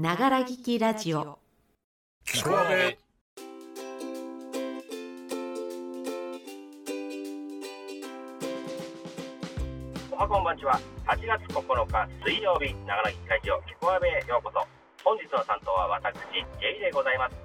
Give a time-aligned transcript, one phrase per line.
[0.00, 1.36] ながら聞きラジオ。
[2.24, 2.96] 聞こえ
[10.10, 10.80] おはこんばんちは。
[11.04, 14.64] 8月9日水曜日ながら聞きラジオ聞こえへようこそ
[15.04, 16.16] 本日の担当は私
[16.56, 17.36] J でございます、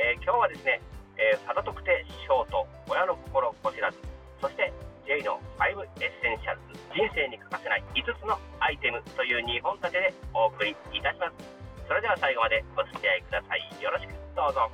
[0.00, 0.80] えー今日はですね、
[1.20, 4.00] えー、サダ特定ショート親の心子知らず
[4.40, 4.72] そして
[5.04, 11.57] J の5 Essentials 人生に欠かせない5つのアイテムという2本立てでお送りいたします。
[11.88, 13.64] それでは最後までお付き合いください。
[13.80, 14.68] よろしくどうぞ。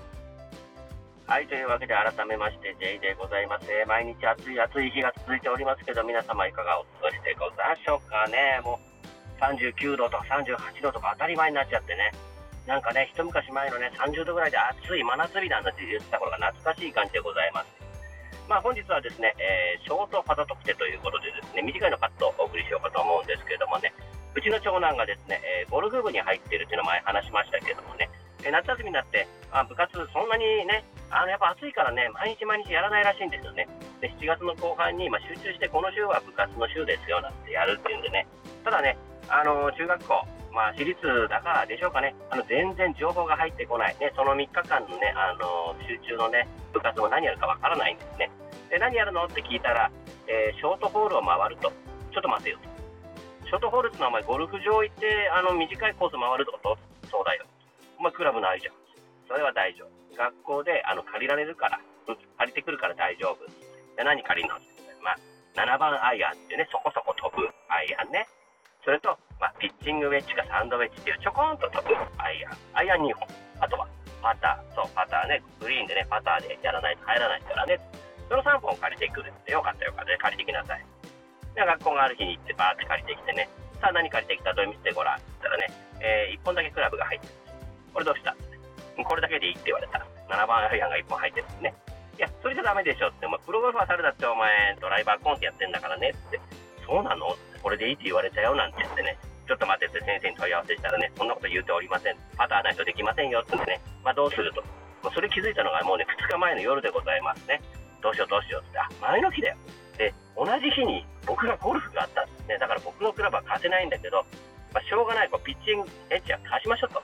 [1.31, 8.61] はいというわけで改めまして J でございます、えー毎日暑い暑い日が続いておりますけど皆様いかがお過ごしでございましょうかね。
[8.67, 12.11] もう39度とか38度とか当たり前になっちゃってね。
[12.67, 17.85] なんかね一昔前のね30度ぐらいで暑い真夏日なんだって言ってた頃が懐かしい感じでございます。
[18.49, 23.64] まあ、本日はですね、えーショートファザ特定ということでですね、短いのカットをお送りしようかと思うんですけど、
[24.45, 28.11] ちの長男がですね、えーゴルフ部に入っているっていうのを前話しましたけれどもね、
[28.45, 33.67] えー夏休みになって、あ部活そんなにね、あのやっぱ暑いからね、毎日毎日やらないらしいんですよね。
[34.01, 38.29] で、7月の後半に、ま、集中してこの週は部活の週ですよなんてやるっていうんでね、
[38.63, 40.21] ただね、あの中学校、
[40.53, 48.31] まあ、私立だからでしょうかね、あの全然情報が入ってこない、ね、その3日間のね、あの集中のね、部活も何やるかわからないんですね。
[48.69, 49.25] で何やるの？
[49.25, 49.91] って聞いたら、
[50.27, 51.71] えーショートホールを回ると、
[52.13, 52.74] ちょっと待てよと。
[53.55, 56.75] ショートホールってのはお前ゴルフ場行ってあの短いコース回るってこと
[57.07, 57.47] そうだよ。
[57.95, 58.75] お前クラブないじゃん。
[59.31, 59.95] それは大丈夫。
[60.19, 61.79] 学校であの借りられるから、
[62.11, 63.47] 借りてくるから大丈夫。
[63.95, 65.19] で何借りるのってまあ、
[65.55, 68.27] 7番アイアンってね、そこそこ飛ぶアイアンね。
[68.83, 72.59] それと、まあ、ピッチングウェッジかサンドウェッジっていうちょこんと飛ぶアイアン。
[72.75, 73.23] アイアン2本。
[73.63, 73.87] あとは、
[74.19, 74.75] パター。
[74.75, 75.39] そう、パターね。
[75.63, 77.79] グリーンでね、パターでやらないと入らないからね。
[78.27, 80.11] その3本借りてくるってよかったよかった。
[80.11, 80.94] で借りてきなさい。
[81.63, 83.49] 学校がある日に行ってバーって借りてきてね。
[83.81, 84.55] さあ何借りてきた？
[84.55, 85.19] どれ見せてごらん。
[85.19, 87.33] って言ったらね、え1本だけクラブが入ってる。
[87.93, 88.35] これどうした？
[88.35, 89.99] これだけでいいって言われた。
[90.31, 91.75] 7番アイアンが1本入ってるんですね。
[92.17, 96.41] いや、それじゃダメでしょって、お前プロゴルファー猿だってお前ドライバーコンってやってんだからねって。
[96.87, 97.35] そうなの？
[97.63, 99.19] これでいいって言われたよなんて言ってね。
[99.47, 102.17] ちょっと待ってって先生に問い合わせしたらね、そんなこと言うておりません。
[102.37, 103.81] パターないとできませんよって言ってね。
[104.03, 104.63] まあどうすると。
[105.03, 107.61] もうそれ気づいたのがもうね、2日前の夜でございますね。
[108.01, 108.79] どうしようどうしようって。
[108.79, 109.57] あ、前の日だよ。
[109.99, 112.59] で、同じ日に僕がゴルフがあったんですね。
[112.59, 114.25] だから僕のクラブは貸せないんだけど、
[114.73, 117.03] まあ、しょうがない、こうピッチングエッジは貸しましょうと。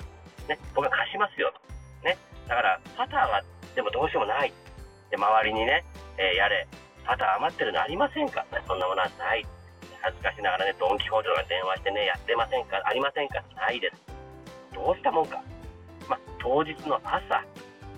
[0.49, 1.61] ね、僕は貸しますよと。
[2.07, 2.19] ね、
[2.49, 3.43] だからパターは
[3.75, 4.53] でもどうしようもない。
[5.11, 5.85] で、周りにね、
[6.19, 6.67] えーやれ、
[7.07, 8.45] パター余ってるのありませんか？
[8.53, 9.47] ねそんなものはない。
[10.03, 12.83] 恥ずかしながらね、ドン・キホーテとか電話してね、やってませんか？
[12.85, 13.43] ありませんか？
[13.55, 13.97] ないです。
[14.75, 15.43] どうしたもんか。
[16.09, 17.45] まあ、当日の朝、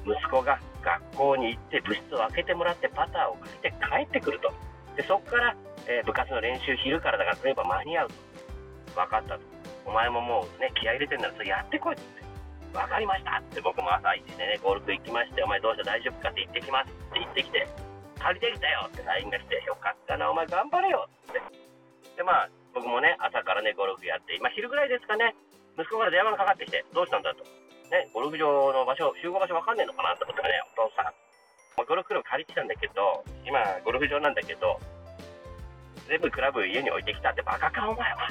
[0.04, 4.52] 息子が学校に行って部室を開けてもらってパターを借りて帰ってくると。
[4.96, 8.14] で、そこから、えー部活の練習昼からだから例えば間に合うと。
[8.94, 9.40] 分かったと。
[9.84, 12.22] お前ももうね、気合い入れてんならそれやってこいって。
[12.72, 15.84] 分かりましたって僕も朝行ってね、ゴルフ行きまして、お前どうした？
[15.92, 17.68] 大丈夫かって言ってきますって言ってきて、
[18.18, 21.40] 借りてきたよって LINE がして、よかったな、お前頑張れよって。
[22.16, 25.34] で、まあ、僕もね、朝からね、ゴルフやって、今昼ぐらいですかね、
[25.76, 27.44] 息子から電話がかかってきて、どうしたんだと。
[27.90, 31.12] ね、ゴルフ場の場所、集合場所わかんねえのかなって思ってね、お父さん。
[31.76, 34.78] ま、ゴルフクラブ借りてたんだけど、今、ゴルフ場なんだけど、
[36.08, 38.28] 全部クラブ家に置いてきたってバカかお前は。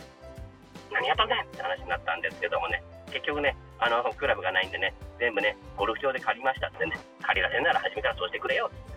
[0.91, 8.69] 何やったんだよって話になったんですけどもね、結局ね、あの、クラブがないんでね、全部ね、ゴルフ場で借りましたってね、借りられんなら初めからそうしてくれよ。
[8.69, 8.91] って。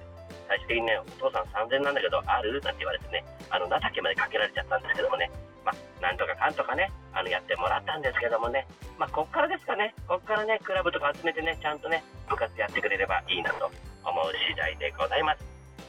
[0.49, 2.61] 最終的にね、お父さん3000なんだけど、ある？
[2.61, 5.31] なんて言われてね、あの、情けまでかけられちゃったんですけどもね、
[5.65, 8.67] まあ、なんとかかんとかね、あの、やってもらったんですけどもね、
[8.99, 13.71] まあ、こっからですかね、こっからね、クラブとか集めてね、ちゃんとね、部活やってくれればいいなと。
[14.05, 15.45] 思う次第でございます。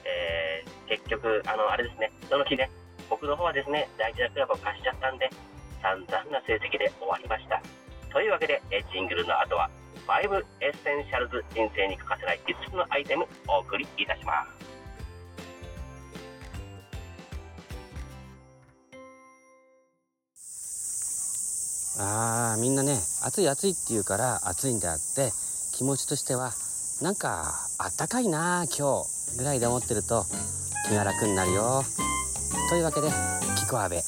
[0.06, 2.70] えー、結局、あの、あれですね、その日ね、
[3.10, 5.30] 僕の方はですね、大事なクラブを貸しちゃったんで、
[5.82, 7.62] 散々な成績で終わりました。
[8.12, 9.70] というわけで、えジングルの後は、
[10.08, 14.56] 5 Essentials 人生に欠かせない5つのアイテムお送りいたします。
[21.98, 25.32] あーみんなね暑い暑いって言うから暑いんであって
[25.74, 26.52] 気持ちとしては
[27.02, 30.24] なんかあったかいな今日ぐらいで思ってると
[30.88, 31.84] 気が楽になるよ。
[32.70, 33.10] というわけで
[33.60, 34.00] キコアベ。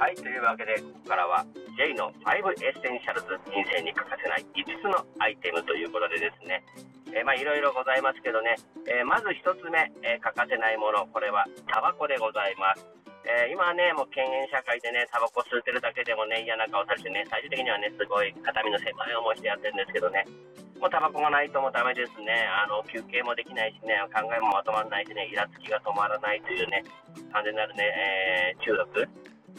[0.00, 1.44] はい、というわけで、ここからは
[1.76, 6.64] J の5 Essentials 人生に欠かせない5つのアイテムということでですね、
[7.12, 8.56] えーまあいろいろございますけどね、
[8.88, 13.03] えーまず1つ目、えー欠かせないもの、これはタバコでございます。
[13.24, 20.24] えー今はね、もう嫌煙社会でね、タバコ吸ってるだけでもね、嫌な顔されてね、最終的にはね、すごい肩身の狭い思いしてやってるんですけどね、
[20.76, 22.44] もうタバコがないともうダメですね。
[22.44, 26.84] あの、休憩もできないしね、考えもまとまらないしね、イラつきが止まらないというね、
[27.32, 29.08] 完全なるね、えー、中毒。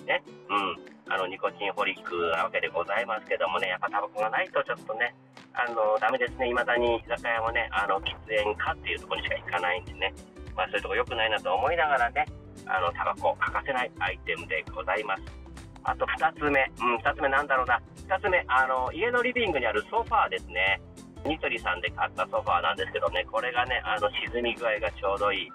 [0.06, 5.15] ね、うん、あの、ニコチンホリックなわけでございますけどもね、やっぱタバコがないとちょっとね、
[5.53, 6.47] あの、ダメですね。
[6.50, 10.13] 未だに居酒屋もね、あの、喫煙家っていうところにしか行かないんでね、
[10.56, 12.25] まあそういうとこ良くないなと思いながらね、
[12.67, 15.23] あの、タバコ欠かせないアイテムでございます。
[15.83, 17.79] あと2つ目、うん、2つ目なんだろうな。
[18.07, 20.81] 2つ目、あの、家のリビングにあるソファーですね。
[21.25, 25.50] ニトリさんで買ったソファーなんですけどね、これがね、あの沈み具合がちょうどいい。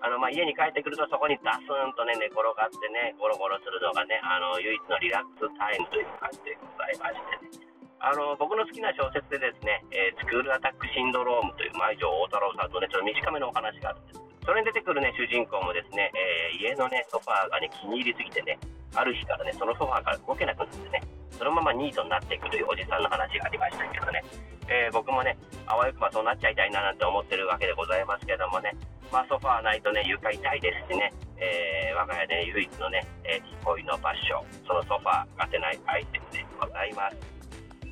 [0.00, 7.20] あのまあ、家に帰ってくるとそこにダスンとね、寝転がってね、ゴロゴロするのがね、あの唯一のリラックスタイムという感じでございまし
[7.52, 7.68] てね。
[8.00, 14.29] あの僕の好きな小説でですね、えー、スクールアタックシンドロームという舞城大太郎さんとね、ちょっと短めのお話があるんです。
[14.44, 18.58] それに出てくるね、主人公もですね、えー、家のね、ソファーがね、気に入りすぎてね、
[18.94, 21.02] ある日からね、そのソファーから動けなくなってね、
[21.36, 24.24] そのままニートになっていくというおじさんの話がありましたけどね、
[24.68, 28.74] えー、僕もね、あわよくばそうなっちゃいたいななんて思ってるわけでございますけどもね、
[29.12, 37.16] まあ、ソファーないとね、床痛いですしね、えー、我が家で、ね、唯一のね、えー、憩いの場所、そのソファーがせないアイテムでございます。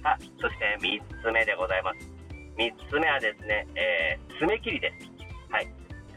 [0.02, 2.06] さあ、そして3つ目でございます。
[2.56, 5.08] 3つ目はですね、えー、爪切りです。
[5.50, 5.66] はい。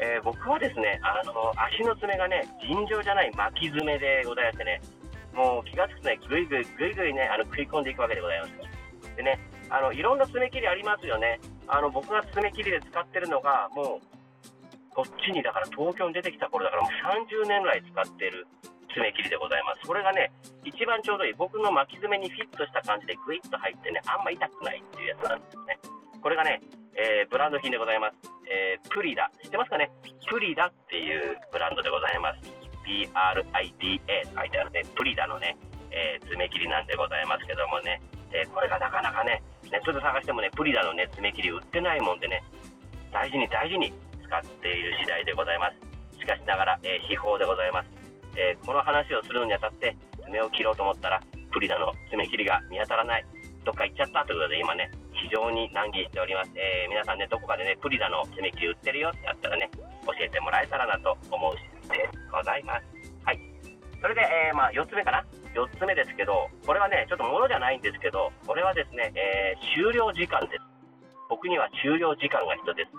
[0.02, 4.82] えー、僕はですね、あの、足の爪がね、尋常じゃない巻き爪でございましてね、
[5.32, 9.16] もう気がつくとね、ぐいぐいぐいぐいね、あの食い込んでいくわけでございます。
[9.16, 9.38] でね、
[9.70, 11.40] あのいろんな爪切りありますよね。
[11.68, 14.12] あの僕が爪切りで使ってるのが、もう
[14.90, 16.92] こっちにだから東京に出てきた頃だからもう
[17.46, 18.48] 30年ぐらい使ってる
[18.94, 19.86] 爪切りでございます。
[19.86, 20.34] それがね、
[20.66, 21.34] 一番ちょうどいい。
[21.38, 25.78] 僕の巻き爪にフィットした感じでグイッと入ってね、あんま痛くないっていうやつなんですね。
[26.22, 26.60] これがね、
[26.96, 28.16] えー、ブランド品でございます。
[28.50, 29.32] えー、プリダ。
[29.44, 29.92] 知ってますかね？
[30.28, 32.44] プリダっていうブランドでございます。
[32.84, 35.56] PRIDA と書いてあるね、プリダのね、
[35.92, 38.02] えー、爪切りなんでございますけどもね、
[38.34, 42.44] えこれがなかなかね、ネットで探してもね、プリダのね、爪切り売ってないもんでね、
[43.12, 43.94] 大事に大事に
[44.24, 46.20] 使っている次第でございます。
[46.20, 47.90] しかしながら、えー、秘宝でございます。
[48.36, 51.22] えー、この話をするのにあたって、爪を切ろうと思ったら、
[51.52, 53.26] プリダの爪切りが見当たらない。
[53.66, 54.92] どっか行っちゃったということで、今ね、
[55.32, 56.52] 常に難儀しております。
[56.54, 59.72] えー、皆さんね、どこかでね、プリダの爪切り売ってるよってあったらね、
[60.06, 62.86] 教えてもらえたらなと思う次第でございます。
[63.24, 63.40] はい。
[64.02, 65.24] それで、えー、まあ、4つ目かな
[65.56, 70.64] ？4つ目ですけど、これはね、ちょっとものじゃないんですけど、これはですね、えー、終了時間です。
[71.30, 72.92] 僕には終了時間が必要です。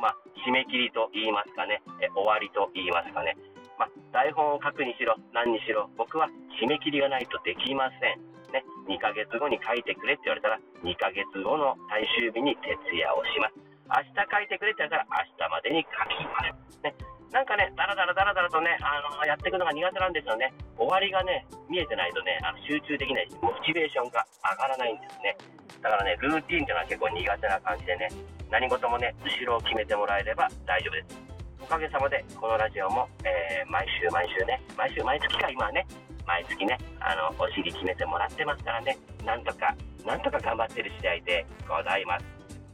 [0.00, 0.16] まあ、
[0.46, 3.36] 締め切りと言いますかね、え終わりと言いますかね。
[3.78, 6.28] まあ、台本を書くにしろ、何にしろ、僕は
[6.60, 8.33] 締め切りがないとできません。
[8.54, 13.58] ね、2ヶ月後に書いてくれって言われたら、2ヶ月後の最終日に徹夜をします。
[13.90, 16.78] 明日書いてくれって言われたら、明日までに書きます。
[16.86, 16.94] ね、
[17.34, 20.54] なんかね、だらだらだらだらとね、あのやっていくのが苦手なんですよね。
[20.78, 25.34] 終わりがね、見えてないとね、あの集中できないし、モチベーションが上がらないんですね。
[25.82, 28.08] だからね、ルーティンっていうのは結構苦手な感じでね、
[28.54, 31.18] 何事もね、後ろを決めてもらえれば大丈夫です。
[31.60, 35.86] おかげさまで、このラジオも、えー、毎週毎週ね、毎週毎月か今はね、
[36.26, 39.74] 毎月ね、あの、お尻決めてもらってますからね、なんとか、
[40.04, 42.24] なんとか頑張ってる次第でございます。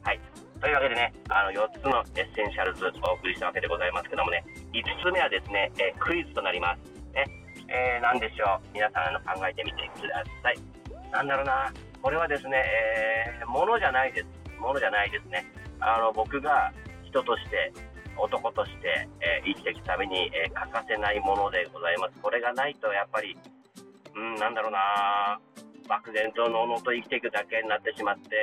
[0.03, 0.21] はい。
[0.61, 6.79] というわけでね、あの4つの Essentials お送りしたわけでございますけどもね、5つ目はですね、えクイズとなります。
[7.15, 7.25] ね、
[7.69, 8.75] えー、何でしょう？
[8.75, 10.59] 皆さんの考えてみてください。
[11.11, 11.73] なんだろうな、
[12.03, 12.63] これはですね、
[13.41, 14.27] えー、ものじゃないです。
[14.61, 15.45] ものじゃないですね。
[15.81, 16.73] あの、僕が
[17.05, 17.73] 人として、
[18.17, 22.15] 男として、えー、生きていくために、えー、欠かせないものでございます。
[22.23, 23.37] これがないと、やっぱり、
[24.15, 25.41] うん、なんだろうな、
[25.89, 28.37] 漠然とのうのうと生きていくだけになってしまって、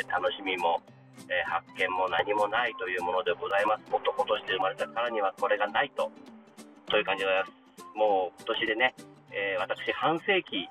[0.00, 0.80] え楽しみも
[1.28, 3.84] え、発見も何もないというものでございます。
[3.92, 6.10] 男として生まれたからにはこれがないと、
[6.86, 7.52] という感じでございます。
[7.94, 8.94] もう今年でね、
[9.30, 10.68] え、私半世紀、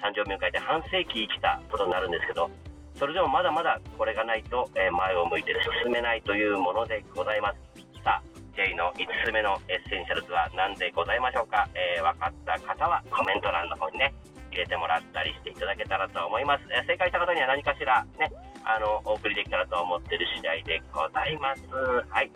[0.00, 2.50] 誕生日を迎えて半世紀生きたことになるんですけど、
[3.00, 7.56] それでもまだまだこれがないと、え、前を向いて進めないというものでございます。
[8.04, 14.12] さあ、J の5つ目の Essentials は何でございましょうか、えー、分かった方はコメント欄の方にね、
[14.52, 16.64] 入れてもらったりしていただけたらと思います。
[16.68, 18.28] えー、正解した方には何かしらね、
[18.68, 21.64] あの、お送りできたらと思ってる次第でございます。
[22.12, 22.30] はい。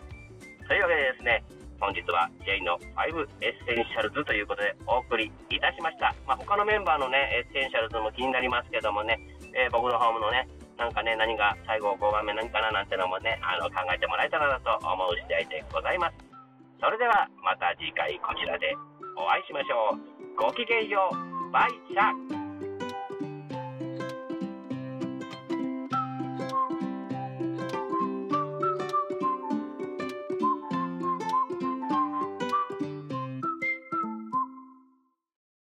[0.65, 1.45] というわけでですね、
[1.79, 6.15] 本日は J の5 Essentials ということでお送りいたしました。
[6.25, 9.19] まあ、他のメンバーのね、 Essentials も気になりますけどもね、
[9.55, 10.47] えー、僕のホームのね、
[10.77, 16.15] なんかね、何が最後5番目何かななんてのもね、あの、考えてもらえたらなと思う次第でございます。
[16.79, 18.75] それではまた次回こちらで
[19.15, 20.35] お会いしましょう。
[20.35, 21.51] ごきげんよう。
[21.51, 22.44] バイチャ